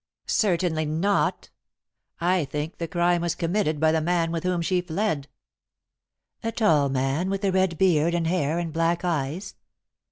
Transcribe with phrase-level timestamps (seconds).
[0.25, 1.51] "Certainly not.
[2.19, 5.27] I think the crime was committed by the man with whom she fled."
[6.41, 9.53] "A tall man with a red beard and hair and black eyes?"